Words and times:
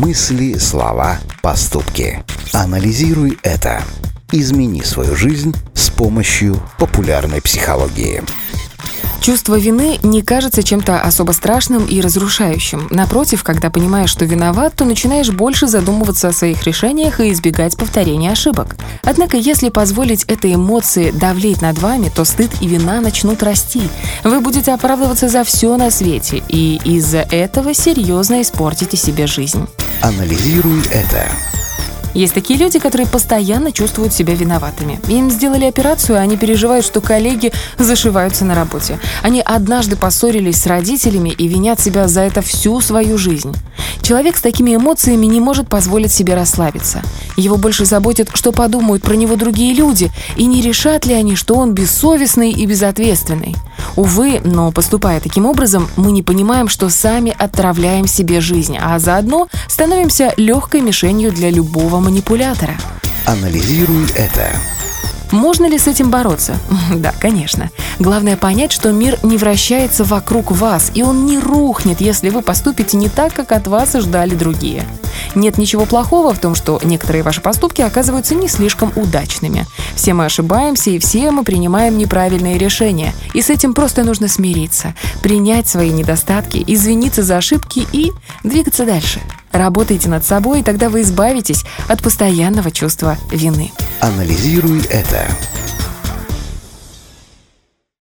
Мысли, 0.00 0.56
слова, 0.56 1.18
поступки. 1.42 2.24
Анализируй 2.54 3.38
это. 3.42 3.82
Измени 4.32 4.80
свою 4.80 5.14
жизнь 5.14 5.54
с 5.74 5.90
помощью 5.90 6.56
популярной 6.78 7.42
психологии. 7.42 8.22
Чувство 9.20 9.58
вины 9.58 9.98
не 10.02 10.22
кажется 10.22 10.62
чем-то 10.62 11.02
особо 11.02 11.32
страшным 11.32 11.84
и 11.84 12.00
разрушающим. 12.00 12.88
Напротив, 12.90 13.44
когда 13.44 13.68
понимаешь, 13.68 14.08
что 14.08 14.24
виноват, 14.24 14.74
то 14.74 14.86
начинаешь 14.86 15.28
больше 15.28 15.66
задумываться 15.66 16.28
о 16.28 16.32
своих 16.32 16.64
решениях 16.64 17.20
и 17.20 17.30
избегать 17.30 17.76
повторения 17.76 18.32
ошибок. 18.32 18.76
Однако, 19.02 19.36
если 19.36 19.68
позволить 19.68 20.24
этой 20.24 20.54
эмоции 20.54 21.10
давлеть 21.10 21.60
над 21.60 21.78
вами, 21.78 22.08
то 22.08 22.24
стыд 22.24 22.50
и 22.62 22.66
вина 22.66 23.02
начнут 23.02 23.42
расти. 23.42 23.82
Вы 24.24 24.40
будете 24.40 24.72
оправдываться 24.72 25.28
за 25.28 25.44
все 25.44 25.76
на 25.76 25.90
свете, 25.90 26.42
и 26.48 26.80
из-за 26.84 27.20
этого 27.20 27.74
серьезно 27.74 28.40
испортите 28.40 28.96
себе 28.96 29.26
жизнь. 29.26 29.68
Анализируй 30.02 30.80
это. 30.90 31.30
Есть 32.14 32.32
такие 32.32 32.58
люди, 32.58 32.78
которые 32.78 33.06
постоянно 33.06 33.70
чувствуют 33.70 34.14
себя 34.14 34.34
виноватыми. 34.34 34.98
Им 35.08 35.30
сделали 35.30 35.66
операцию, 35.66 36.16
а 36.16 36.22
они 36.22 36.38
переживают, 36.38 36.86
что 36.86 37.02
коллеги 37.02 37.52
зашиваются 37.78 38.46
на 38.46 38.54
работе. 38.54 38.98
Они 39.22 39.42
однажды 39.42 39.96
поссорились 39.96 40.60
с 40.60 40.66
родителями 40.66 41.28
и 41.28 41.46
винят 41.46 41.80
себя 41.80 42.08
за 42.08 42.22
это 42.22 42.40
всю 42.40 42.80
свою 42.80 43.18
жизнь. 43.18 43.54
Человек 44.00 44.38
с 44.38 44.40
такими 44.40 44.74
эмоциями 44.74 45.26
не 45.26 45.38
может 45.38 45.68
позволить 45.68 46.12
себе 46.12 46.34
расслабиться. 46.34 47.02
Его 47.36 47.58
больше 47.58 47.84
заботит, 47.84 48.30
что 48.32 48.52
подумают 48.52 49.02
про 49.02 49.14
него 49.14 49.36
другие 49.36 49.74
люди, 49.74 50.10
и 50.36 50.46
не 50.46 50.62
решат 50.62 51.04
ли 51.04 51.12
они, 51.12 51.36
что 51.36 51.56
он 51.56 51.74
бессовестный 51.74 52.50
и 52.50 52.64
безответственный. 52.64 53.54
Увы, 54.00 54.40
но 54.44 54.72
поступая 54.72 55.20
таким 55.20 55.44
образом, 55.44 55.86
мы 55.98 56.10
не 56.12 56.22
понимаем, 56.22 56.68
что 56.70 56.88
сами 56.88 57.36
отравляем 57.38 58.06
себе 58.06 58.40
жизнь, 58.40 58.78
а 58.80 58.98
заодно 58.98 59.48
становимся 59.68 60.32
легкой 60.38 60.80
мишенью 60.80 61.32
для 61.32 61.50
любого 61.50 62.00
манипулятора. 62.00 62.72
Анализируй 63.26 64.06
это. 64.16 64.52
Можно 65.30 65.66
ли 65.66 65.78
с 65.78 65.86
этим 65.86 66.10
бороться? 66.10 66.56
Да, 66.94 67.14
конечно. 67.18 67.70
Главное 67.98 68.36
понять, 68.36 68.72
что 68.72 68.92
мир 68.92 69.18
не 69.22 69.36
вращается 69.36 70.04
вокруг 70.04 70.50
вас, 70.50 70.90
и 70.94 71.02
он 71.02 71.24
не 71.24 71.38
рухнет, 71.38 72.00
если 72.00 72.30
вы 72.30 72.42
поступите 72.42 72.96
не 72.96 73.08
так, 73.08 73.32
как 73.32 73.52
от 73.52 73.66
вас 73.68 73.94
ждали 73.94 74.34
другие. 74.34 74.84
Нет 75.34 75.58
ничего 75.58 75.86
плохого 75.86 76.34
в 76.34 76.38
том, 76.38 76.54
что 76.54 76.80
некоторые 76.82 77.22
ваши 77.22 77.40
поступки 77.40 77.82
оказываются 77.82 78.34
не 78.34 78.48
слишком 78.48 78.92
удачными. 78.96 79.66
Все 79.94 80.14
мы 80.14 80.24
ошибаемся, 80.24 80.90
и 80.90 80.98
все 80.98 81.30
мы 81.30 81.44
принимаем 81.44 81.96
неправильные 81.96 82.58
решения. 82.58 83.14
И 83.32 83.42
с 83.42 83.50
этим 83.50 83.74
просто 83.74 84.02
нужно 84.02 84.28
смириться, 84.28 84.94
принять 85.22 85.68
свои 85.68 85.90
недостатки, 85.90 86.62
извиниться 86.66 87.22
за 87.22 87.36
ошибки 87.36 87.86
и 87.92 88.12
двигаться 88.42 88.84
дальше. 88.84 89.20
Работайте 89.52 90.08
над 90.08 90.24
собой, 90.24 90.60
и 90.60 90.62
тогда 90.62 90.88
вы 90.88 91.02
избавитесь 91.02 91.64
от 91.88 92.02
постоянного 92.02 92.70
чувства 92.70 93.16
вины. 93.30 93.72
Анализируй 94.00 94.80
это. 94.88 95.28